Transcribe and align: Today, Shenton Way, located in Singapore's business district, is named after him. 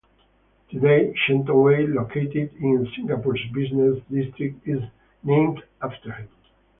Today, 0.71 1.13
Shenton 1.15 1.61
Way, 1.61 1.85
located 1.85 2.55
in 2.59 2.87
Singapore's 2.95 3.39
business 3.53 3.99
district, 4.11 4.67
is 4.67 4.81
named 5.23 5.61
after 5.79 6.11
him. 6.11 6.27